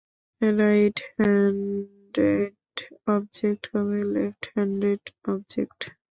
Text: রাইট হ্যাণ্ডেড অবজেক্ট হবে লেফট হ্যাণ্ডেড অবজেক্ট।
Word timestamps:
রাইট 0.41 0.97
হ্যাণ্ডেড 1.15 2.55
অবজেক্ট 3.07 3.63
হবে 3.73 3.99
লেফট 4.13 4.43
হ্যাণ্ডেড 4.53 5.01
অবজেক্ট। 5.31 5.79